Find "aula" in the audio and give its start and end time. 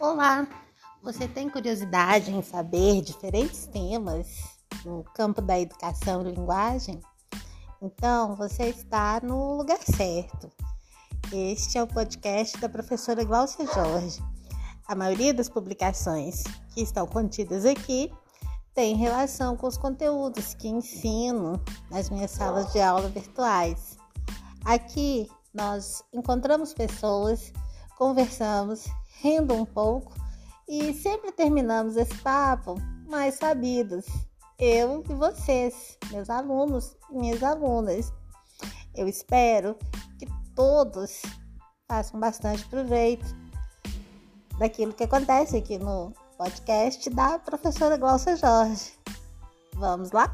22.80-23.08